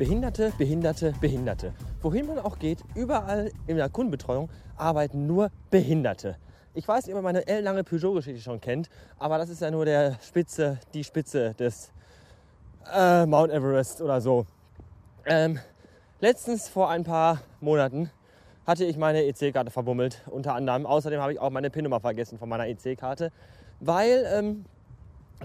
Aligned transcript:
Behinderte, 0.00 0.50
Behinderte, 0.56 1.12
Behinderte. 1.20 1.74
Wohin 2.00 2.26
man 2.26 2.38
auch 2.38 2.58
geht, 2.58 2.78
überall 2.94 3.52
in 3.66 3.76
der 3.76 3.90
Kundenbetreuung 3.90 4.48
arbeiten 4.78 5.26
nur 5.26 5.50
Behinderte. 5.68 6.38
Ich 6.72 6.88
weiß 6.88 7.04
nicht, 7.04 7.14
ob 7.14 7.20
ihr 7.20 7.22
meine 7.22 7.46
ellenlange 7.46 7.84
Peugeot-Geschichte 7.84 8.40
schon 8.40 8.62
kennt, 8.62 8.88
aber 9.18 9.36
das 9.36 9.50
ist 9.50 9.60
ja 9.60 9.70
nur 9.70 9.84
der 9.84 10.16
Spitze, 10.22 10.78
die 10.94 11.04
Spitze 11.04 11.52
des 11.52 11.92
äh, 12.90 13.26
Mount 13.26 13.52
Everest 13.52 14.00
oder 14.00 14.22
so. 14.22 14.46
Ähm, 15.26 15.58
letztens 16.20 16.70
vor 16.70 16.88
ein 16.88 17.04
paar 17.04 17.42
Monaten 17.60 18.08
hatte 18.66 18.86
ich 18.86 18.96
meine 18.96 19.24
EC-Karte 19.24 19.70
verbummelt, 19.70 20.22
unter 20.30 20.54
anderem. 20.54 20.86
Außerdem 20.86 21.20
habe 21.20 21.34
ich 21.34 21.40
auch 21.40 21.50
meine 21.50 21.68
PIN-Nummer 21.68 22.00
vergessen 22.00 22.38
von 22.38 22.48
meiner 22.48 22.66
EC-Karte, 22.68 23.32
weil 23.80 24.26
ähm, 24.32 24.64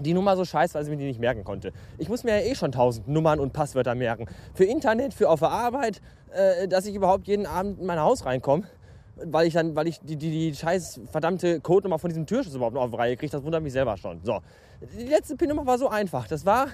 die 0.00 0.14
Nummer 0.14 0.36
so 0.36 0.44
scheiße, 0.44 0.74
weil 0.74 0.84
ich 0.84 0.90
mir 0.90 0.96
die 0.96 1.04
nicht 1.04 1.20
merken 1.20 1.44
konnte. 1.44 1.72
Ich 1.98 2.08
muss 2.08 2.24
mir 2.24 2.40
ja 2.40 2.50
eh 2.50 2.54
schon 2.54 2.72
tausend 2.72 3.08
Nummern 3.08 3.40
und 3.40 3.52
Passwörter 3.52 3.94
merken. 3.94 4.26
Für 4.54 4.64
Internet, 4.64 5.14
für 5.14 5.28
auf 5.28 5.40
der 5.40 5.50
Arbeit, 5.50 6.00
äh, 6.32 6.68
dass 6.68 6.86
ich 6.86 6.94
überhaupt 6.94 7.26
jeden 7.26 7.46
Abend 7.46 7.80
in 7.80 7.86
mein 7.86 8.00
Haus 8.00 8.26
reinkomme. 8.26 8.64
Weil 9.24 9.46
ich 9.46 9.54
dann, 9.54 9.74
weil 9.74 9.88
ich 9.88 10.00
die, 10.00 10.16
die, 10.16 10.30
die 10.30 10.54
scheiß 10.54 11.00
verdammte 11.10 11.60
Codenummer 11.60 11.98
von 11.98 12.10
diesem 12.10 12.26
Türschutz 12.26 12.54
überhaupt 12.54 12.74
noch 12.74 12.82
auf 12.82 12.90
die 12.90 12.96
Reihe 12.96 13.16
kriege, 13.16 13.32
das 13.32 13.42
wundert 13.42 13.62
mich 13.62 13.72
selber 13.72 13.96
schon. 13.96 14.20
So. 14.22 14.40
Die 14.98 15.06
letzte 15.06 15.36
PIN-Nummer 15.36 15.64
war 15.64 15.78
so 15.78 15.88
einfach. 15.88 16.28
Das 16.28 16.44
war 16.44 16.68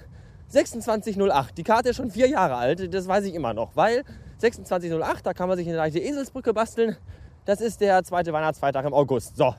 2608. 0.49 1.57
Die 1.57 1.63
Karte 1.63 1.91
ist 1.91 1.97
schon 1.97 2.11
vier 2.11 2.29
Jahre 2.29 2.57
alt, 2.57 2.93
das 2.93 3.07
weiß 3.07 3.25
ich 3.27 3.35
immer 3.35 3.55
noch. 3.55 3.77
Weil 3.77 4.03
2608, 4.39 5.25
da 5.25 5.35
kann 5.35 5.49
man 5.49 5.57
sich 5.57 5.69
eine 5.69 5.77
leichte 5.77 6.01
Eselsbrücke 6.01 6.53
basteln. 6.53 6.97
Das 7.45 7.61
ist 7.61 7.81
der 7.81 8.03
zweite 8.03 8.33
Weihnachtsfeiertag 8.33 8.85
im 8.87 8.95
August. 8.95 9.37
So. 9.37 9.55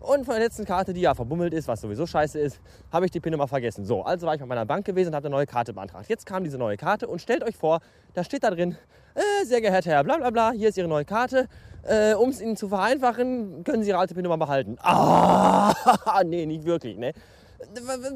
Und 0.00 0.24
von 0.24 0.34
der 0.34 0.44
letzten 0.44 0.64
Karte, 0.64 0.94
die 0.94 1.02
ja 1.02 1.14
verbummelt 1.14 1.52
ist, 1.52 1.68
was 1.68 1.82
sowieso 1.82 2.06
scheiße 2.06 2.38
ist, 2.38 2.58
habe 2.90 3.04
ich 3.04 3.10
die 3.10 3.20
PIN-Nummer 3.20 3.46
vergessen. 3.46 3.84
So, 3.84 4.02
also 4.02 4.26
war 4.26 4.34
ich 4.34 4.40
bei 4.40 4.46
meiner 4.46 4.64
Bank 4.64 4.86
gewesen 4.86 5.08
und 5.08 5.14
habe 5.14 5.26
eine 5.26 5.36
neue 5.36 5.46
Karte 5.46 5.74
beantragt. 5.74 6.08
Jetzt 6.08 6.24
kam 6.24 6.42
diese 6.42 6.56
neue 6.56 6.78
Karte 6.78 7.06
und 7.06 7.20
stellt 7.20 7.44
euch 7.44 7.54
vor, 7.54 7.80
da 8.14 8.24
steht 8.24 8.42
da 8.42 8.50
drin, 8.50 8.76
äh, 9.14 9.44
sehr 9.44 9.60
geehrter 9.60 9.90
Herr, 9.90 10.04
bla 10.04 10.16
bla 10.16 10.30
bla, 10.30 10.52
hier 10.52 10.70
ist 10.70 10.78
Ihre 10.78 10.88
neue 10.88 11.04
Karte. 11.04 11.48
Äh, 11.82 12.14
um 12.14 12.30
es 12.30 12.40
Ihnen 12.40 12.56
zu 12.56 12.68
vereinfachen, 12.68 13.62
können 13.64 13.82
Sie 13.82 13.90
Ihre 13.90 13.98
alte 13.98 14.14
PIN-Nummer 14.14 14.38
behalten. 14.38 14.78
Ah, 14.80 15.74
nee, 16.24 16.46
nicht 16.46 16.64
wirklich, 16.64 16.96
ne? 16.96 17.12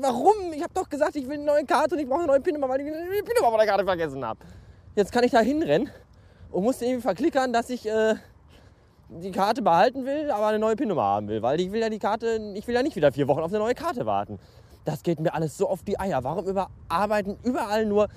Warum? 0.00 0.54
Ich 0.54 0.62
habe 0.62 0.72
doch 0.72 0.88
gesagt, 0.88 1.16
ich 1.16 1.28
will 1.28 1.34
eine 1.34 1.44
neue 1.44 1.64
Karte 1.66 1.96
und 1.96 2.00
ich 2.00 2.08
brauche 2.08 2.20
eine 2.20 2.28
neue 2.28 2.40
PIN-Nummer, 2.40 2.68
weil 2.68 2.80
ich 2.80 2.86
die 2.86 3.22
PIN-Nummer 3.22 3.50
von 3.50 3.58
der 3.58 3.66
Karte 3.66 3.84
vergessen 3.84 4.24
habe. 4.24 4.40
Jetzt 4.96 5.12
kann 5.12 5.22
ich 5.22 5.32
da 5.32 5.40
hinrennen 5.40 5.90
und 6.50 6.62
musste 6.62 6.86
irgendwie 6.86 7.02
verklickern, 7.02 7.52
dass 7.52 7.68
ich 7.68 7.86
äh, 7.86 8.14
die 9.20 9.30
Karte 9.30 9.62
behalten 9.62 10.04
will, 10.04 10.30
aber 10.30 10.48
eine 10.48 10.58
neue 10.58 10.76
PIN-Nummer 10.76 11.02
haben 11.02 11.28
will, 11.28 11.42
weil 11.42 11.60
ich 11.60 11.70
will 11.72 11.80
ja 11.80 11.88
die 11.88 11.98
Karte, 11.98 12.52
ich 12.54 12.66
will 12.66 12.74
ja 12.74 12.82
nicht 12.82 12.96
wieder 12.96 13.12
vier 13.12 13.28
Wochen 13.28 13.40
auf 13.40 13.50
eine 13.50 13.58
neue 13.58 13.74
Karte 13.74 14.06
warten. 14.06 14.38
Das 14.84 15.02
geht 15.02 15.20
mir 15.20 15.32
alles 15.34 15.56
so 15.56 15.68
auf 15.68 15.82
die 15.82 15.98
Eier. 15.98 16.24
Warum 16.24 16.46
überarbeiten 16.46 17.38
überall 17.42 17.86
nur 17.86 18.08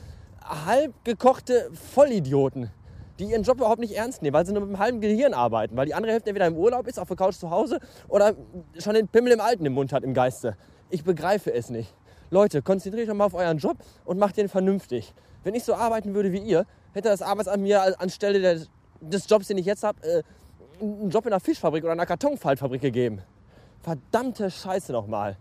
halb 0.44 0.94
gekochte 1.04 1.70
Vollidioten, 1.74 2.72
die 3.20 3.26
ihren 3.26 3.44
Job 3.44 3.58
überhaupt 3.58 3.80
nicht 3.80 3.96
ernst 3.96 4.22
nehmen, 4.22 4.34
weil 4.34 4.46
sie 4.46 4.54
nur 4.54 4.62
mit 4.62 4.70
einem 4.70 4.80
halben 4.80 5.02
Gehirn 5.02 5.34
arbeiten, 5.34 5.76
weil 5.78 5.86
die 5.86 5.94
andere 5.94 6.12
Hälfte 6.14 6.30
entweder 6.30 6.48
im 6.48 6.56
Urlaub 6.56 6.88
ist, 6.88 7.00
auf 7.00 7.08
der 7.08 7.18
Couch 7.18 7.36
zu 7.36 7.50
Hause 7.50 7.80
oder 8.08 8.34
schon 8.78 8.94
den 8.94 9.08
Pimmel 9.08 9.34
im 9.34 9.42
Alten 9.42 9.66
im 9.66 9.74
Mund 9.74 9.94
hat 9.94 10.04
im 10.04 10.14
Geiste. 10.14 10.58
Ich 10.90 11.04
begreife 11.04 11.54
es 11.54 11.70
nicht. 11.70 11.94
Leute, 12.30 12.62
konzentriert 12.62 13.10
euch 13.10 13.16
mal 13.16 13.26
auf 13.26 13.34
euren 13.34 13.58
Job 13.58 13.78
und 14.04 14.20
macht 14.20 14.38
den 14.38 14.50
vernünftig. 14.50 15.14
Wenn 15.44 15.56
ich 15.56 15.64
so 15.64 15.76
arbeiten 15.76 16.14
würde 16.14 16.32
wie 16.34 16.40
ihr, 16.40 16.66
hätte 16.94 17.08
das 17.10 17.22
Arbeitsamt 17.22 17.64
mir 17.64 18.00
anstelle 18.02 18.42
des, 18.42 18.70
des 19.00 19.30
Jobs, 19.30 19.48
den 19.48 19.58
ich 19.58 19.66
jetzt 19.66 19.84
habe, 19.84 20.02
äh, 20.04 20.24
einen 20.80 21.10
Job 21.10 21.26
in 21.26 21.34
einer 21.34 21.40
Fischfabrik 21.40 21.84
oder 21.84 21.94
einer 21.94 22.06
Kartonfaltfabrik 22.06 22.82
gegeben. 22.82 23.22
Verdammte 23.82 24.52
Scheiße 24.52 24.92
nochmal. 24.92 25.38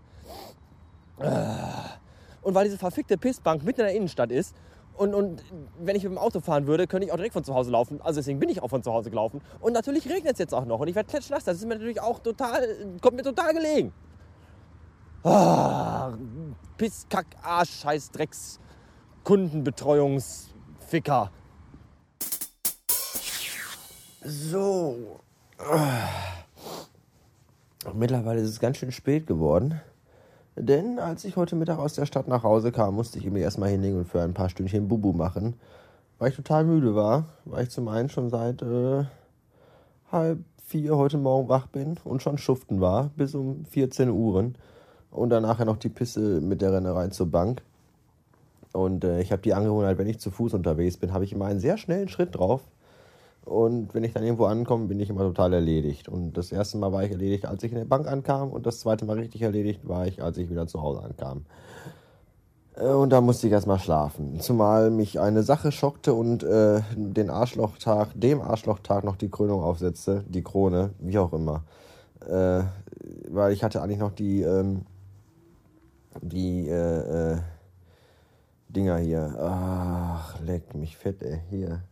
Äh. 1.19 1.31
Und 2.43 2.55
weil 2.55 2.65
diese 2.65 2.79
verfickte 2.79 3.19
Pissbank 3.19 3.65
mitten 3.65 3.81
in 3.81 3.87
der 3.87 3.97
Innenstadt 3.97 4.31
ist 4.31 4.55
und, 4.97 5.15
und 5.15 5.45
wenn 5.79 5.95
ich 5.97 6.05
mit 6.05 6.13
dem 6.13 6.19
Auto 6.19 6.41
fahren 6.41 6.67
würde, 6.67 6.87
könnte 6.87 7.07
ich 7.07 7.13
auch 7.13 7.17
direkt 7.17 7.35
von 7.35 7.45
zu 7.45 7.55
Hause 7.55 7.71
laufen. 7.71 8.01
Also 8.03 8.21
deswegen 8.21 8.39
bin 8.39 8.49
ich 8.49 8.63
auch 8.63 8.69
von 8.69 8.83
zu 8.83 8.91
Hause 8.93 9.11
gelaufen. 9.11 9.43
Und 9.61 9.75
natürlich 9.75 10.09
regnet 10.09 10.33
es 10.35 10.39
jetzt 10.39 10.55
auch 10.55 10.65
noch 10.65 10.81
und 10.81 10.89
ich 10.89 10.95
werde 10.95 11.09
klatschnass. 11.09 11.45
Das 11.45 11.59
ist 11.59 11.65
mir 11.65 11.75
natürlich 11.75 12.01
auch 12.01 12.21
total, 12.21 12.97
kommt 13.01 13.17
mir 13.17 13.23
total 13.23 13.53
gelegen. 13.53 13.93
Ah, 15.23 16.13
Piss, 16.77 17.07
Kack, 17.11 17.27
Arsch, 17.43 17.81
Scheiß, 17.81 18.11
Drecks, 18.13 18.61
Kundenbetreuungsficker. 19.25 21.33
So, 24.23 25.21
Mittlerweile 27.95 28.41
ist 28.41 28.51
es 28.51 28.61
ganz 28.61 28.77
schön 28.77 28.93
spät 28.93 29.27
geworden. 29.27 29.81
Denn 30.57 30.99
als 30.99 31.25
ich 31.25 31.37
heute 31.37 31.57
Mittag 31.57 31.79
aus 31.79 31.95
der 31.95 32.07
Stadt 32.07 32.29
nach 32.29 32.43
Hause 32.43 32.73
kam, 32.73 32.95
musste 32.95 33.19
ich 33.19 33.31
mir 33.31 33.41
erstmal 33.41 33.71
hinlegen 33.71 33.99
und 33.99 34.09
für 34.09 34.23
ein 34.23 34.35
paar 34.35 34.49
Stündchen 34.49 34.89
Bubu 34.89 35.13
machen. 35.13 35.55
Weil 36.19 36.31
ich 36.31 36.37
total 36.37 36.65
müde 36.65 36.95
war. 36.95 37.27
Weil 37.45 37.65
ich 37.65 37.71
zum 37.71 37.89
einen 37.89 38.09
schon 38.09 38.31
seit 38.31 38.63
äh, 38.63 39.05
halb 40.11 40.39
vier 40.67 40.97
heute 40.97 41.19
Morgen 41.19 41.49
wach 41.49 41.67
bin 41.67 41.97
und 42.05 42.23
schon 42.23 42.39
schuften 42.39 42.81
war. 42.81 43.11
Bis 43.17 43.35
um 43.35 43.65
14 43.67 44.11
Uhr. 44.11 44.53
Und 45.11 45.31
dann 45.31 45.43
nachher 45.43 45.65
noch 45.65 45.77
die 45.77 45.89
Pisse 45.89 46.41
mit 46.41 46.63
der 46.63 46.73
Rennerei 46.73 47.09
zur 47.09 47.31
Bank. 47.31 47.63
Und 48.73 49.05
äh, 49.05 49.21
ich 49.21 49.33
habe 49.33 49.43
die 49.43 49.55
Angewohnheit, 49.55 49.99
wenn 49.99 50.09
ich 50.09 50.21
zu 50.21 50.31
Fuß 50.31 50.55
unterwegs 50.55 50.97
bin, 50.97 51.13
habe 51.13 51.25
ich 51.25 51.33
immer 51.33 51.47
einen 51.47 51.61
sehr 51.61 51.79
schnellen 51.79 52.09
Schritt 52.09 52.35
drauf. 52.35 52.63
Und 53.47 53.95
wenn 53.95 54.03
ich 54.03 54.13
dann 54.13 54.25
irgendwo 54.25 54.47
ankomme, 54.47 54.87
bin 54.87 54.99
ich 54.99 55.09
immer 55.09 55.21
total 55.21 55.53
erledigt. 55.53 56.09
Und 56.09 56.37
das 56.37 56.51
erste 56.51 56.79
Mal 56.79 56.93
war 56.93 57.05
ich 57.05 57.13
erledigt, 57.13 57.47
als 57.47 57.63
ich 57.63 57.71
in 57.71 57.79
der 57.79 57.85
Bank 57.85 58.09
ankam. 58.09 58.51
Und 58.51 58.67
das 58.67 58.81
zweite 58.81 59.05
Mal 59.05 59.21
richtig 59.21 59.43
erledigt 59.43 59.87
war 59.87 60.05
ich, 60.05 60.21
als 60.21 60.37
ich 60.37 60.51
wieder 60.51 60.67
zu 60.67 60.83
Hause 60.83 61.05
ankam. 61.05 61.45
Äh, 62.75 62.89
und 62.89 63.11
da 63.11 63.21
musste 63.21 63.47
ich 63.47 63.53
erstmal 63.53 63.79
schlafen. 63.79 64.41
Zumal 64.41 64.91
mich 64.91 65.21
eine 65.21 65.45
Sache 65.45 65.71
schockte 65.71 66.13
und 66.13 66.43
äh, 66.43 66.81
den 66.97 67.31
Arschlochtag, 67.31 68.09
dem 68.17 68.41
Arschlochtag 68.41 69.05
noch 69.05 69.15
die 69.15 69.31
Krönung 69.31 69.63
aufsetzte. 69.63 70.25
Die 70.29 70.43
Krone, 70.43 70.91
wie 70.99 71.19
auch 71.19 71.33
immer. 71.33 71.63
Äh, 72.29 72.65
weil 73.31 73.53
ich 73.53 73.63
hatte 73.63 73.81
eigentlich 73.81 74.01
noch 74.01 74.13
die, 74.13 74.43
ähm, 74.43 74.87
die, 76.21 76.69
äh, 76.69 77.35
äh 77.35 77.39
Dinger 78.69 78.97
hier. 78.97 79.37
Ach, 79.41 80.41
leck 80.41 80.75
mich 80.75 80.97
fett, 80.97 81.23
ey. 81.23 81.41
Hier. 81.49 81.83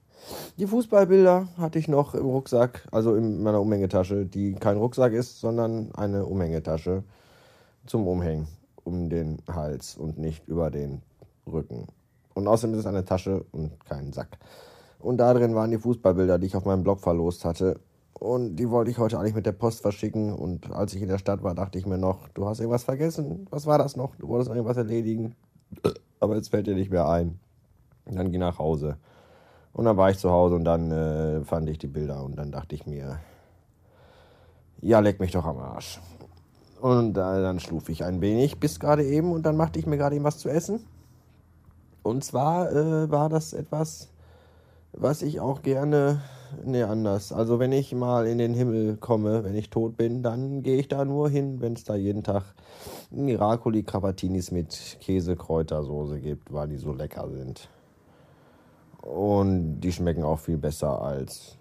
Die 0.58 0.66
Fußballbilder 0.66 1.48
hatte 1.58 1.78
ich 1.78 1.88
noch 1.88 2.14
im 2.14 2.26
Rucksack, 2.26 2.86
also 2.90 3.14
in 3.14 3.42
meiner 3.42 3.60
Umhängetasche, 3.60 4.24
die 4.24 4.54
kein 4.54 4.76
Rucksack 4.76 5.12
ist, 5.12 5.40
sondern 5.40 5.92
eine 5.94 6.26
Umhängetasche 6.26 7.02
zum 7.86 8.06
Umhängen 8.06 8.48
um 8.84 9.08
den 9.08 9.38
Hals 9.50 9.96
und 9.96 10.18
nicht 10.18 10.46
über 10.46 10.70
den 10.70 11.02
Rücken. 11.50 11.88
Und 12.34 12.46
außerdem 12.46 12.74
ist 12.74 12.80
es 12.80 12.86
eine 12.86 13.04
Tasche 13.04 13.44
und 13.52 13.72
kein 13.86 14.12
Sack. 14.12 14.38
Und 14.98 15.18
da 15.18 15.34
drin 15.34 15.54
waren 15.54 15.70
die 15.70 15.78
Fußballbilder, 15.78 16.38
die 16.38 16.46
ich 16.46 16.56
auf 16.56 16.64
meinem 16.64 16.82
Blog 16.82 17.00
verlost 17.00 17.44
hatte. 17.44 17.80
Und 18.14 18.56
die 18.56 18.70
wollte 18.70 18.90
ich 18.90 18.98
heute 18.98 19.18
eigentlich 19.18 19.34
mit 19.34 19.46
der 19.46 19.52
Post 19.52 19.82
verschicken. 19.82 20.32
Und 20.32 20.70
als 20.72 20.94
ich 20.94 21.02
in 21.02 21.08
der 21.08 21.18
Stadt 21.18 21.42
war, 21.42 21.54
dachte 21.54 21.78
ich 21.78 21.86
mir 21.86 21.98
noch, 21.98 22.28
du 22.28 22.46
hast 22.46 22.60
irgendwas 22.60 22.84
vergessen. 22.84 23.46
Was 23.50 23.66
war 23.66 23.78
das 23.78 23.96
noch? 23.96 24.16
Du 24.16 24.28
wolltest 24.28 24.50
irgendwas 24.50 24.76
erledigen. 24.76 25.34
Aber 26.20 26.36
jetzt 26.36 26.48
fällt 26.48 26.66
dir 26.66 26.74
nicht 26.74 26.90
mehr 26.90 27.08
ein. 27.08 27.38
Dann 28.06 28.30
geh 28.30 28.38
nach 28.38 28.58
Hause. 28.58 28.96
Und 29.74 29.84
dann 29.86 29.96
war 29.96 30.08
ich 30.08 30.18
zu 30.18 30.30
Hause 30.30 30.54
und 30.54 30.64
dann 30.64 30.90
äh, 30.90 31.44
fand 31.44 31.68
ich 31.68 31.78
die 31.78 31.88
Bilder 31.88 32.24
und 32.24 32.36
dann 32.36 32.52
dachte 32.52 32.76
ich 32.76 32.86
mir, 32.86 33.18
ja, 34.80 35.00
leck 35.00 35.18
mich 35.18 35.32
doch 35.32 35.44
am 35.44 35.58
Arsch. 35.58 36.00
Und 36.80 37.10
äh, 37.10 37.42
dann 37.42 37.58
schluf 37.58 37.88
ich 37.88 38.04
ein 38.04 38.20
wenig 38.20 38.60
bis 38.60 38.78
gerade 38.78 39.04
eben 39.04 39.32
und 39.32 39.44
dann 39.44 39.56
machte 39.56 39.78
ich 39.80 39.86
mir 39.86 39.96
gerade 39.96 40.14
eben 40.14 40.24
was 40.24 40.38
zu 40.38 40.48
essen. 40.48 40.84
Und 42.04 42.22
zwar 42.22 42.70
äh, 42.70 43.10
war 43.10 43.28
das 43.28 43.52
etwas, 43.52 44.10
was 44.92 45.22
ich 45.22 45.40
auch 45.40 45.62
gerne, 45.62 46.20
ne, 46.64 46.86
anders. 46.86 47.32
Also 47.32 47.58
wenn 47.58 47.72
ich 47.72 47.92
mal 47.94 48.28
in 48.28 48.38
den 48.38 48.54
Himmel 48.54 48.96
komme, 48.98 49.42
wenn 49.42 49.56
ich 49.56 49.70
tot 49.70 49.96
bin, 49.96 50.22
dann 50.22 50.62
gehe 50.62 50.76
ich 50.76 50.86
da 50.86 51.04
nur 51.04 51.28
hin, 51.28 51.60
wenn 51.60 51.72
es 51.72 51.82
da 51.82 51.96
jeden 51.96 52.22
Tag 52.22 52.44
Miracoli 53.10 53.82
Crapatinis 53.82 54.52
mit 54.52 54.98
Käse-Kräutersoße 55.00 56.20
gibt, 56.20 56.52
weil 56.52 56.68
die 56.68 56.76
so 56.76 56.92
lecker 56.92 57.28
sind. 57.28 57.68
Und 59.04 59.80
die 59.80 59.92
schmecken 59.92 60.24
auch 60.24 60.38
viel 60.38 60.56
besser 60.56 61.02
als 61.02 61.58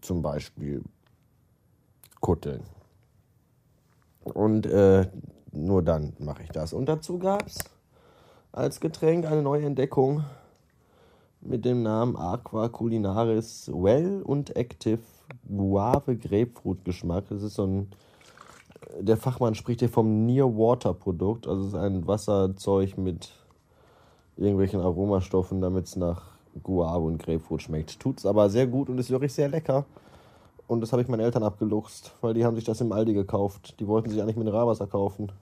zum 0.00 0.22
Beispiel 0.22 0.82
Kutteln. 2.20 2.62
Und 4.24 4.64
äh, 4.64 5.10
nur 5.52 5.82
dann 5.82 6.14
mache 6.20 6.42
ich 6.42 6.48
das. 6.48 6.72
Und 6.72 6.86
dazu 6.86 7.18
gab 7.18 7.46
es 7.46 7.58
als 8.50 8.80
Getränk 8.80 9.26
eine 9.26 9.42
neue 9.42 9.66
Entdeckung 9.66 10.24
mit 11.42 11.66
dem 11.66 11.82
Namen 11.82 12.16
Aqua 12.16 12.70
Culinaris 12.70 13.70
Well 13.70 14.22
und 14.22 14.56
Active 14.56 15.00
Guave 15.46 16.16
Grapefruit 16.16 16.82
Geschmack. 16.86 17.24
Das 17.28 17.42
ist 17.42 17.56
so 17.56 17.66
ein, 17.66 17.90
der 19.00 19.18
Fachmann 19.18 19.54
spricht 19.54 19.80
hier 19.80 19.90
vom 19.90 20.24
Near 20.24 20.46
Water 20.46 20.94
Produkt. 20.94 21.46
Also 21.46 21.60
es 21.60 21.68
ist 21.68 21.74
ein 21.74 22.06
Wasserzeug 22.06 22.96
mit 22.96 23.28
irgendwelchen 24.38 24.80
Aromastoffen, 24.80 25.60
damit 25.60 25.86
es 25.86 25.96
nach 25.96 26.22
Guave 26.62 27.04
und 27.04 27.18
Grapefruit 27.18 27.62
schmeckt. 27.62 28.00
Tut 28.00 28.18
es 28.18 28.26
aber 28.26 28.48
sehr 28.48 28.66
gut 28.66 28.88
und 28.88 28.98
ist 28.98 29.10
wirklich 29.10 29.32
sehr 29.32 29.48
lecker. 29.48 29.84
Und 30.66 30.80
das 30.80 30.92
habe 30.92 31.02
ich 31.02 31.08
meinen 31.08 31.20
Eltern 31.20 31.42
abgeluchst, 31.42 32.14
weil 32.20 32.34
die 32.34 32.44
haben 32.44 32.54
sich 32.54 32.64
das 32.64 32.80
im 32.80 32.92
Aldi 32.92 33.14
gekauft. 33.14 33.80
Die 33.80 33.86
wollten 33.86 34.10
sich 34.10 34.20
eigentlich 34.20 34.36
Mineralwasser 34.36 34.86
kaufen. 34.86 35.32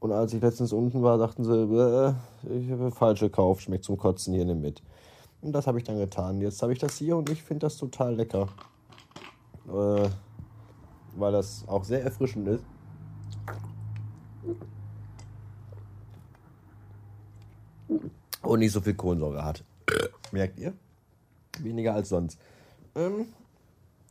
Und 0.00 0.12
als 0.12 0.32
ich 0.32 0.40
letztens 0.40 0.72
unten 0.72 1.02
war, 1.02 1.18
dachten 1.18 1.44
sie, 1.44 2.14
ich 2.50 2.70
habe 2.70 2.90
falsch 2.90 3.20
gekauft, 3.20 3.62
schmeckt 3.62 3.84
zum 3.84 3.96
Kotzen 3.96 4.32
hier, 4.32 4.44
nimm 4.44 4.60
mit. 4.60 4.82
Und 5.42 5.52
das 5.52 5.66
habe 5.66 5.78
ich 5.78 5.84
dann 5.84 5.98
getan. 5.98 6.40
Jetzt 6.40 6.62
habe 6.62 6.72
ich 6.72 6.78
das 6.78 6.96
hier 6.96 7.16
und 7.16 7.30
ich 7.30 7.42
finde 7.42 7.66
das 7.66 7.76
total 7.76 8.14
lecker. 8.14 8.48
Äh, 9.68 10.08
weil 11.16 11.32
das 11.32 11.64
auch 11.66 11.84
sehr 11.84 12.02
erfrischend 12.02 12.48
ist. 12.48 12.64
Und 18.42 18.58
nicht 18.60 18.72
so 18.72 18.80
viel 18.80 18.94
Kohlensäure 18.94 19.44
hat. 19.44 19.64
Merkt 20.32 20.58
ihr? 20.58 20.72
Weniger 21.60 21.94
als 21.94 22.10
sonst. 22.10 22.38
Ähm, 22.94 23.26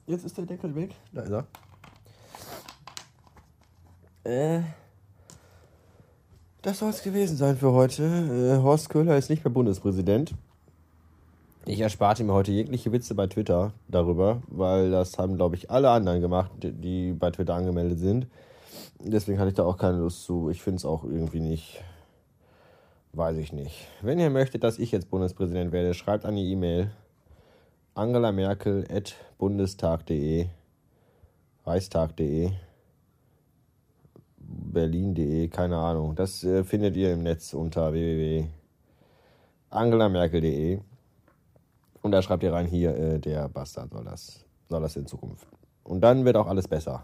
jetzt 0.05 0.25
ist 0.25 0.37
der 0.37 0.45
Deckel 0.45 0.75
weg. 0.75 0.95
Da 1.13 1.21
ist 1.21 1.31
er. 1.31 1.47
Äh, 4.23 4.61
das 6.61 6.79
soll 6.79 6.89
es 6.89 7.01
gewesen 7.01 7.37
sein 7.37 7.55
für 7.55 7.71
heute. 7.71 8.03
Äh, 8.03 8.61
Horst 8.61 8.89
Köhler 8.89 9.17
ist 9.17 9.29
nicht 9.29 9.45
mehr 9.45 9.53
Bundespräsident. 9.53 10.33
Ich 11.65 11.79
ersparte 11.79 12.23
mir 12.23 12.33
heute 12.33 12.51
jegliche 12.51 12.91
Witze 12.91 13.13
bei 13.13 13.27
Twitter 13.27 13.73
darüber, 13.87 14.41
weil 14.47 14.89
das 14.89 15.17
haben, 15.17 15.35
glaube 15.35 15.55
ich, 15.55 15.69
alle 15.69 15.89
anderen 15.89 16.21
gemacht, 16.21 16.51
die 16.61 17.11
bei 17.11 17.29
Twitter 17.31 17.55
angemeldet 17.55 17.99
sind. 17.99 18.27
Deswegen 18.99 19.37
hatte 19.37 19.49
ich 19.49 19.55
da 19.55 19.63
auch 19.63 19.77
keine 19.77 19.97
Lust 19.99 20.23
zu. 20.23 20.49
Ich 20.49 20.61
finde 20.61 20.77
es 20.77 20.85
auch 20.85 21.03
irgendwie 21.03 21.39
nicht. 21.39 21.83
Weiß 23.17 23.37
ich 23.37 23.51
nicht. 23.51 23.87
Wenn 24.03 24.19
ihr 24.19 24.29
möchtet, 24.29 24.63
dass 24.63 24.77
ich 24.77 24.91
jetzt 24.91 25.09
Bundespräsident 25.09 25.71
werde, 25.71 25.95
schreibt 25.95 26.25
die 26.25 26.51
E-Mail 26.51 26.91
Angela 27.95 28.31
Merkel 28.31 28.85
at 28.91 29.15
bundestag.de, 29.39 30.49
reichstag.de, 31.65 32.51
berlin.de, 34.37 35.47
keine 35.47 35.77
Ahnung. 35.77 36.13
Das 36.13 36.43
äh, 36.43 36.63
findet 36.63 36.95
ihr 36.95 37.13
im 37.13 37.23
Netz 37.23 37.55
unter 37.55 37.91
www.angelamerkel.de. 37.91 40.79
Und 42.03 42.11
da 42.11 42.21
schreibt 42.21 42.43
ihr 42.43 42.53
rein, 42.53 42.67
hier, 42.67 42.95
äh, 42.95 43.17
der 43.17 43.49
Bastard 43.49 43.93
soll 43.93 44.03
das, 44.03 44.45
soll 44.69 44.83
das 44.83 44.95
in 44.95 45.07
Zukunft. 45.07 45.47
Und 45.83 46.01
dann 46.01 46.23
wird 46.23 46.35
auch 46.35 46.45
alles 46.45 46.67
besser. 46.67 47.03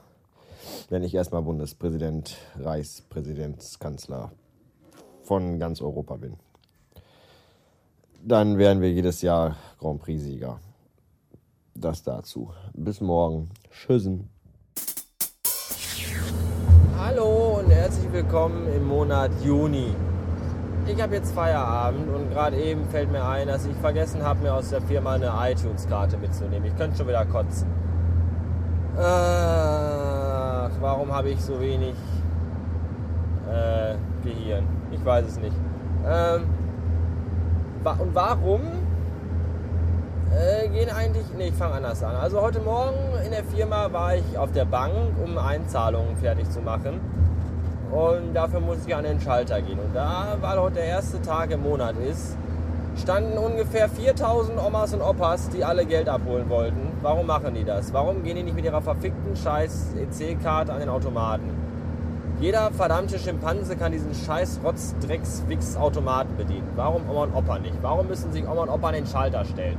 Wenn 0.89 1.01
ich 1.01 1.15
erstmal 1.15 1.41
Bundespräsident, 1.41 2.37
Reichspräsidentskanzler 2.59 4.31
von 5.23 5.59
ganz 5.59 5.81
Europa 5.81 6.15
bin. 6.17 6.37
Dann 8.21 8.57
werden 8.57 8.81
wir 8.81 8.91
jedes 8.91 9.21
Jahr 9.21 9.55
Grand 9.79 10.01
Prix-Sieger. 10.01 10.59
Das 11.75 12.03
dazu. 12.03 12.51
Bis 12.73 13.01
morgen. 13.01 13.49
Tschüssen. 13.71 14.29
Hallo 16.97 17.59
und 17.59 17.69
herzlich 17.69 18.11
willkommen 18.11 18.67
im 18.73 18.85
Monat 18.85 19.31
Juni. 19.43 19.93
Ich 20.85 21.01
habe 21.01 21.15
jetzt 21.15 21.33
Feierabend 21.33 22.09
und 22.13 22.29
gerade 22.29 22.61
eben 22.61 22.85
fällt 22.89 23.11
mir 23.11 23.23
ein, 23.23 23.47
dass 23.47 23.65
ich 23.65 23.75
vergessen 23.77 24.21
habe, 24.21 24.41
mir 24.41 24.53
aus 24.53 24.69
der 24.69 24.81
Firma 24.81 25.13
eine 25.13 25.31
iTunes-Karte 25.51 26.17
mitzunehmen. 26.17 26.65
Ich 26.65 26.75
könnte 26.75 26.97
schon 26.97 27.07
wieder 27.07 27.25
kotzen. 27.25 27.67
Ach, 28.97 30.69
warum 30.79 31.11
habe 31.11 31.29
ich 31.29 31.41
so 31.41 31.59
wenig 31.59 31.95
äh, 33.49 33.95
Gehirn? 34.23 34.63
Ich 34.91 35.03
weiß 35.03 35.25
es 35.25 35.39
nicht. 35.39 35.55
Ähm, 36.05 36.43
und 37.83 38.15
warum 38.15 38.61
äh, 40.33 40.67
gehen 40.69 40.89
eigentlich. 40.89 41.25
Ne, 41.37 41.49
ich 41.49 41.53
fange 41.53 41.75
anders 41.75 42.03
an. 42.03 42.15
Also 42.15 42.41
heute 42.41 42.59
Morgen 42.59 42.97
in 43.23 43.31
der 43.31 43.43
Firma 43.43 43.91
war 43.91 44.15
ich 44.15 44.37
auf 44.37 44.51
der 44.51 44.65
Bank, 44.65 44.93
um 45.23 45.37
Einzahlungen 45.37 46.15
fertig 46.17 46.49
zu 46.49 46.61
machen. 46.61 46.99
Und 47.91 48.33
dafür 48.33 48.59
musste 48.59 48.89
ich 48.89 48.95
an 48.95 49.03
den 49.03 49.21
Schalter 49.21 49.61
gehen. 49.61 49.79
Und 49.79 49.95
da, 49.95 50.37
weil 50.41 50.59
heute 50.59 50.75
der 50.75 50.85
erste 50.85 51.21
Tag 51.21 51.51
im 51.51 51.61
Monat 51.61 51.95
ist, 51.97 52.35
standen 52.99 53.37
ungefähr 53.37 53.87
4000 53.87 54.57
Omas 54.59 54.93
und 54.93 55.01
Opas, 55.01 55.49
die 55.49 55.63
alle 55.63 55.85
Geld 55.85 56.09
abholen 56.09 56.49
wollten. 56.49 56.91
Warum 57.01 57.27
machen 57.27 57.53
die 57.53 57.63
das? 57.63 57.93
Warum 57.93 58.23
gehen 58.23 58.35
die 58.35 58.43
nicht 58.43 58.55
mit 58.55 58.65
ihrer 58.65 58.81
verfickten 58.81 59.35
scheiß 59.35 59.93
EC-Karte 59.95 60.73
an 60.73 60.79
den 60.79 60.89
Automaten? 60.89 61.62
Jeder 62.43 62.71
verdammte 62.71 63.17
Schimpanse 63.17 63.77
kann 63.77 63.93
diesen 63.93 64.13
scheiß 64.13 64.59
Rotz, 64.63 64.93
Drecks, 65.05 65.43
Wix 65.47 65.77
Automaten 65.77 66.35
bedienen. 66.35 66.67
Warum 66.75 67.09
Oma 67.09 67.23
und 67.23 67.33
Opa 67.33 67.57
nicht? 67.57 67.75
Warum 67.81 68.07
müssen 68.07 68.33
sich 68.33 68.45
Oma 68.45 68.63
und 68.63 68.69
Opa 68.69 68.89
an 68.89 68.95
den 68.95 69.07
Schalter 69.07 69.45
stellen? 69.45 69.77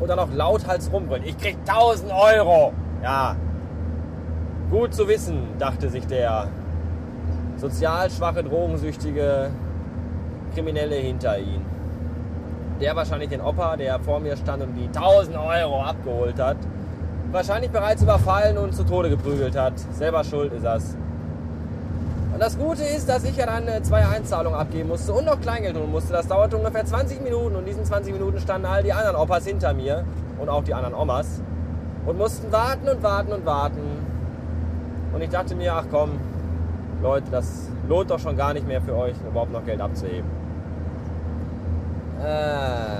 und 0.00 0.08
dann 0.08 0.18
auch 0.18 0.32
lauthals 0.32 0.90
rumbrüllen. 0.92 1.24
Ich 1.24 1.38
krieg 1.38 1.56
1000 1.66 2.12
Euro. 2.12 2.72
Ja, 3.02 3.36
gut 4.70 4.94
zu 4.94 5.06
wissen, 5.08 5.48
dachte 5.58 5.88
sich 5.88 6.06
der 6.06 6.48
sozial 7.56 8.10
schwache, 8.10 8.42
drogensüchtige 8.42 9.50
Kriminelle 10.54 10.96
hinter 10.96 11.38
ihm. 11.38 11.62
Der 12.80 12.96
wahrscheinlich 12.96 13.28
den 13.28 13.40
Opa, 13.40 13.76
der 13.76 14.00
vor 14.00 14.20
mir 14.20 14.36
stand 14.36 14.62
und 14.62 14.74
die 14.74 14.86
1000 14.86 15.36
Euro 15.36 15.82
abgeholt 15.82 16.40
hat, 16.40 16.56
wahrscheinlich 17.30 17.70
bereits 17.70 18.02
überfallen 18.02 18.58
und 18.58 18.74
zu 18.74 18.84
Tode 18.84 19.10
geprügelt 19.10 19.56
hat. 19.56 19.78
Selber 19.92 20.24
schuld 20.24 20.52
ist 20.52 20.64
das. 20.64 20.96
Und 22.34 22.40
das 22.40 22.58
Gute 22.58 22.82
ist, 22.82 23.08
dass 23.08 23.22
ich 23.22 23.36
ja 23.36 23.46
dann 23.46 23.68
äh, 23.68 23.80
zwei 23.82 24.04
Einzahlungen 24.04 24.58
abgeben 24.58 24.88
musste 24.88 25.12
und 25.12 25.24
noch 25.24 25.40
Kleingeld 25.40 25.76
holen 25.76 25.92
musste. 25.92 26.12
Das 26.12 26.26
dauerte 26.26 26.56
ungefähr 26.56 26.84
20 26.84 27.22
Minuten 27.22 27.54
und 27.54 27.60
in 27.60 27.66
diesen 27.66 27.84
20 27.84 28.12
Minuten 28.12 28.40
standen 28.40 28.66
all 28.66 28.82
die 28.82 28.92
anderen 28.92 29.14
Opas 29.14 29.46
hinter 29.46 29.72
mir 29.72 30.04
und 30.40 30.48
auch 30.48 30.64
die 30.64 30.74
anderen 30.74 30.96
Omas 30.96 31.40
und 32.04 32.18
mussten 32.18 32.50
warten 32.50 32.88
und 32.88 33.04
warten 33.04 33.32
und 33.32 33.46
warten. 33.46 33.82
Und 35.12 35.22
ich 35.22 35.30
dachte 35.30 35.54
mir, 35.54 35.74
ach 35.74 35.84
komm, 35.92 36.18
Leute, 37.02 37.30
das 37.30 37.68
lohnt 37.88 38.10
doch 38.10 38.18
schon 38.18 38.36
gar 38.36 38.52
nicht 38.52 38.66
mehr 38.66 38.82
für 38.82 38.96
euch, 38.96 39.14
überhaupt 39.30 39.52
noch 39.52 39.64
Geld 39.64 39.80
abzuheben. 39.80 40.28
Äh, 42.20 42.96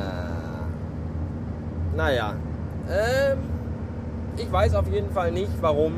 naja, 1.97 2.35
ähm, 2.89 3.39
ich 4.37 4.53
weiß 4.53 4.77
auf 4.77 4.87
jeden 4.87 5.11
Fall 5.11 5.33
nicht, 5.33 5.61
warum 5.61 5.95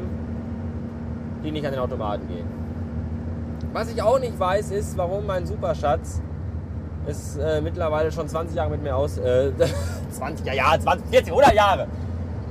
die 1.44 1.50
nicht 1.50 1.66
an 1.66 1.72
den 1.72 1.80
Automaten 1.80 2.26
gehen. 2.28 2.55
Was 3.76 3.92
ich 3.92 4.00
auch 4.00 4.18
nicht 4.18 4.40
weiß, 4.40 4.70
ist, 4.70 4.96
warum 4.96 5.26
mein 5.26 5.44
Superschatz 5.44 6.22
ist 7.06 7.36
äh, 7.36 7.60
mittlerweile 7.60 8.10
schon 8.10 8.26
20 8.26 8.56
Jahre 8.56 8.70
mit 8.70 8.82
mir 8.82 8.96
aus. 8.96 9.18
Äh, 9.18 9.52
20 10.12 10.46
Jahre, 10.46 10.80
20, 10.80 11.10
40, 11.10 11.30
100 11.30 11.54
Jahre. 11.54 11.82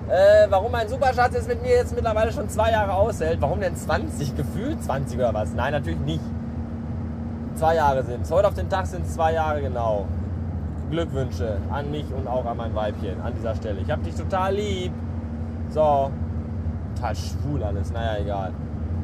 Äh, 0.08 0.46
warum 0.50 0.72
mein 0.72 0.88
Superschatz 0.88 1.34
ist 1.34 1.48
mit 1.48 1.64
mir 1.64 1.78
jetzt 1.78 1.96
mittlerweile 1.96 2.32
schon 2.32 2.48
zwei 2.48 2.70
Jahre 2.70 2.94
aushält. 2.94 3.42
Warum 3.42 3.60
denn 3.60 3.76
20? 3.76 4.36
Gefühlt 4.36 4.84
20 4.84 5.18
oder 5.18 5.34
was? 5.34 5.52
Nein, 5.56 5.72
natürlich 5.72 6.00
nicht. 6.02 6.22
Zwei 7.56 7.74
Jahre 7.74 8.04
sind 8.04 8.22
es. 8.22 8.30
Heute 8.30 8.48
auf 8.48 8.54
den 8.54 8.70
Tag 8.70 8.86
sind 8.86 9.08
es 9.08 9.16
zwei 9.16 9.34
Jahre 9.34 9.62
genau. 9.62 10.06
Glückwünsche 10.92 11.58
an 11.72 11.90
mich 11.90 12.06
und 12.16 12.28
auch 12.28 12.46
an 12.46 12.58
mein 12.58 12.76
Weibchen 12.76 13.20
an 13.22 13.34
dieser 13.36 13.56
Stelle. 13.56 13.82
Ich 13.82 13.90
hab 13.90 14.04
dich 14.04 14.14
total 14.14 14.54
lieb. 14.54 14.92
So. 15.70 16.12
Total 16.94 17.16
schwul 17.16 17.64
alles. 17.64 17.92
Naja, 17.92 18.22
egal. 18.22 18.52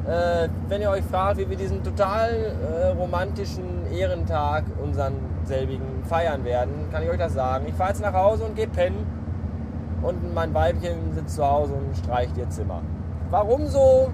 Äh, 0.08 0.50
wenn 0.68 0.82
ihr 0.82 0.90
euch 0.90 1.04
fragt, 1.04 1.38
wie 1.38 1.50
wir 1.50 1.58
diesen 1.58 1.84
total 1.84 2.30
äh, 2.32 2.88
romantischen 2.98 3.86
Ehrentag, 3.94 4.64
unseren 4.82 5.14
selbigen, 5.44 6.04
feiern 6.04 6.44
werden, 6.44 6.90
kann 6.92 7.04
ich 7.04 7.10
euch 7.10 7.18
das 7.18 7.34
sagen. 7.34 7.66
Ich 7.68 7.76
fahre 7.76 7.90
jetzt 7.90 8.02
nach 8.02 8.14
Hause 8.14 8.46
und 8.46 8.56
gehe 8.56 8.68
pennen 8.68 9.06
und 10.02 10.34
mein 10.34 10.54
Weibchen 10.54 11.14
sitzt 11.14 11.36
zu 11.36 11.48
Hause 11.48 11.74
und 11.74 11.96
streicht 11.96 12.36
ihr 12.38 12.50
Zimmer. 12.50 12.82
Warum 13.30 13.68
so 13.68 14.10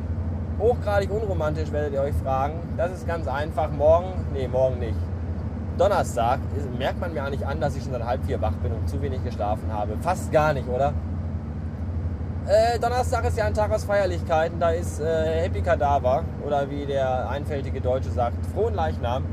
hochgradig 0.59 1.09
unromantisch, 1.09 1.71
werdet 1.71 1.93
ihr 1.93 2.01
euch 2.01 2.15
fragen. 2.15 2.55
Das 2.75 2.91
ist 2.91 3.07
ganz 3.07 3.27
einfach. 3.27 3.69
Morgen, 3.71 4.25
nee, 4.33 4.47
morgen 4.47 4.79
nicht. 4.79 4.97
Donnerstag 5.77 6.39
merkt 6.77 6.99
man 6.99 7.13
mir 7.13 7.23
eigentlich 7.23 7.45
an, 7.45 7.61
dass 7.61 7.75
ich 7.75 7.83
schon 7.83 7.91
seit 7.91 8.03
halb 8.03 8.25
vier 8.25 8.41
wach 8.41 8.53
bin 8.63 8.73
und 8.73 8.89
zu 8.89 9.01
wenig 9.01 9.23
geschlafen 9.23 9.71
habe. 9.71 9.95
Fast 10.01 10.31
gar 10.31 10.53
nicht, 10.53 10.67
oder? 10.67 10.93
Äh, 12.47 12.79
Donnerstag 12.79 13.25
ist 13.25 13.37
ja 13.37 13.43
ein 13.43 13.53
Tag 13.53 13.73
aus 13.73 13.83
Feierlichkeiten. 13.83 14.57
Da 14.57 14.69
ist 14.69 15.01
äh, 15.01 15.41
Happy 15.41 15.61
Kadaver 15.61 16.23
oder 16.45 16.69
wie 16.69 16.85
der 16.85 17.29
einfältige 17.29 17.81
Deutsche 17.81 18.09
sagt, 18.09 18.37
frohen 18.53 18.73
Leichnam. 18.73 19.25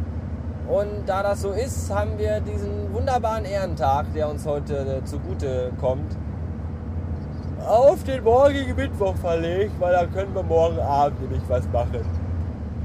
Und 0.69 1.07
da 1.07 1.23
das 1.23 1.43
so 1.43 1.53
ist, 1.53 1.95
haben 1.95 2.19
wir 2.19 2.41
diesen 2.41 2.93
wunderbaren 2.93 3.45
Ehrentag, 3.45 4.07
der 4.15 4.29
uns 4.29 4.45
heute 4.45 4.99
äh, 4.99 5.05
zugute 5.05 5.71
kommt, 5.81 6.17
auf 7.65 8.03
den 8.03 8.25
morgigen 8.25 8.75
Mittwoch 8.75 9.15
verlegt, 9.15 9.79
weil 9.79 9.93
da 9.93 10.07
können 10.07 10.35
wir 10.35 10.43
morgen 10.43 10.81
Abend 10.81 11.21
nämlich 11.21 11.43
was 11.47 11.69
machen. 11.69 12.05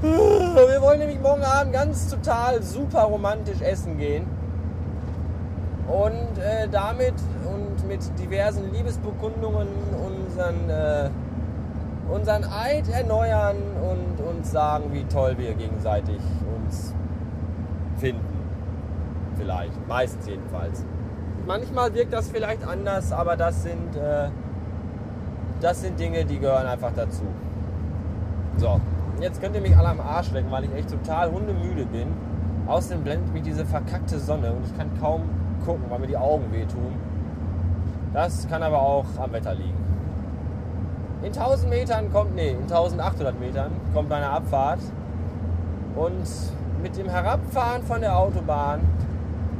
Wir 0.02 0.80
wollen 0.80 1.00
nämlich 1.00 1.20
morgen 1.20 1.42
Abend 1.42 1.72
ganz 1.72 2.08
total 2.08 2.62
super 2.62 3.02
romantisch 3.02 3.60
essen 3.60 3.98
gehen. 3.98 4.24
Und 5.88 6.38
äh, 6.38 6.68
damit 6.70 7.14
mit 7.90 8.18
diversen 8.20 8.72
Liebesbekundungen 8.72 9.66
unseren, 10.06 10.70
äh, 10.70 11.10
unseren 12.08 12.44
Eid 12.44 12.88
erneuern 12.88 13.56
und 13.82 14.24
uns 14.24 14.52
sagen, 14.52 14.84
wie 14.92 15.02
toll 15.04 15.36
wir 15.38 15.54
gegenseitig 15.54 16.20
uns 16.56 16.94
finden. 17.96 18.22
Vielleicht, 19.36 19.88
meistens 19.88 20.28
jedenfalls. 20.28 20.84
Manchmal 21.48 21.92
wirkt 21.92 22.12
das 22.12 22.30
vielleicht 22.30 22.64
anders, 22.64 23.10
aber 23.10 23.36
das 23.36 23.64
sind, 23.64 23.96
äh, 23.96 24.28
das 25.60 25.80
sind 25.80 25.98
Dinge, 25.98 26.24
die 26.24 26.38
gehören 26.38 26.66
einfach 26.66 26.92
dazu. 26.94 27.24
So, 28.56 28.80
jetzt 29.20 29.42
könnt 29.42 29.56
ihr 29.56 29.62
mich 29.62 29.76
alle 29.76 29.88
am 29.88 30.00
Arsch 30.00 30.30
lecken, 30.30 30.52
weil 30.52 30.64
ich 30.64 30.74
echt 30.74 30.90
total 30.90 31.32
hundemüde 31.32 31.86
bin. 31.86 32.06
Außerdem 32.68 33.02
blendet 33.02 33.32
mich 33.32 33.42
diese 33.42 33.64
verkackte 33.64 34.20
Sonne 34.20 34.52
und 34.52 34.64
ich 34.64 34.78
kann 34.78 34.90
kaum 35.00 35.22
gucken, 35.64 35.86
weil 35.88 35.98
mir 35.98 36.06
die 36.06 36.16
Augen 36.16 36.52
wehtun. 36.52 37.09
Das 38.12 38.48
kann 38.48 38.62
aber 38.62 38.80
auch 38.80 39.04
am 39.18 39.32
Wetter 39.32 39.54
liegen. 39.54 39.78
In 41.22 41.32
1000 41.32 41.70
Metern 41.70 42.12
kommt, 42.12 42.34
nee, 42.34 42.50
in 42.50 42.62
1800 42.62 43.38
Metern 43.38 43.70
kommt 43.94 44.10
eine 44.12 44.28
Abfahrt. 44.28 44.80
Und 45.94 46.26
mit 46.82 46.96
dem 46.96 47.08
Herabfahren 47.08 47.82
von 47.82 48.00
der 48.00 48.16
Autobahn 48.18 48.80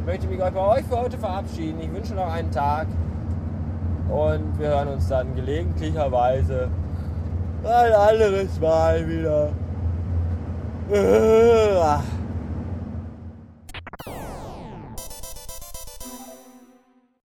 möchte 0.07 0.25
ich 0.25 0.31
mich 0.31 0.41
bei 0.41 0.79
euch 0.79 0.85
für 0.85 0.99
heute 1.01 1.19
verabschieden. 1.19 1.81
Ich 1.81 1.93
wünsche 1.93 2.15
noch 2.15 2.33
einen 2.33 2.51
Tag. 2.51 2.87
Und 4.09 4.59
wir 4.59 4.69
hören 4.69 4.89
uns 4.89 5.07
dann 5.09 5.35
gelegentlicherweise 5.37 6.69
ein 7.63 7.93
anderes 7.93 8.59
Mal 8.59 9.07
wieder. 9.07 9.51